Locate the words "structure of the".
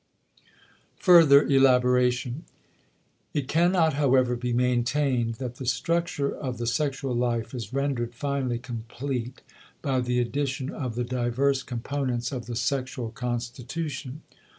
5.67-6.65